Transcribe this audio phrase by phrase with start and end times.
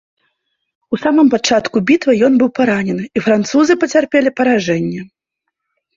[0.95, 5.01] У самым пачатку бітвы ён быў паранены, і французы пацярпелі паражэнне.